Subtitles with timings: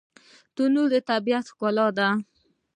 [0.55, 2.09] تنوع د طبیعت ښکلا ده.